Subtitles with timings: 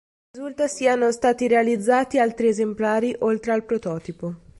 [0.35, 4.33] Non risulta siano stati realizzati altri esemplari oltre al prototipo.